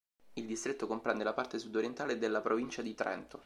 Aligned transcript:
Il 0.33 0.47
distretto 0.47 0.87
comprende 0.87 1.23
la 1.23 1.33
parte 1.35 1.59
sud-orientale 1.59 2.17
della 2.17 2.41
provincia 2.41 2.81
di 2.81 2.95
Trento. 2.95 3.39